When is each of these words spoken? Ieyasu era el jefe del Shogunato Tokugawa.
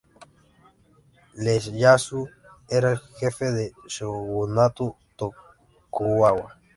Ieyasu 1.47 2.19
era 2.75 2.89
el 2.93 2.97
jefe 3.17 3.47
del 3.55 3.71
Shogunato 3.93 4.85
Tokugawa. 5.17 6.47